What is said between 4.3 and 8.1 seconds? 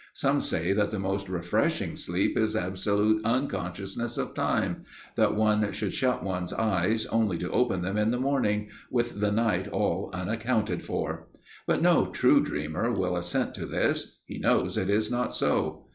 time that one should shut one's eyes, only to open them in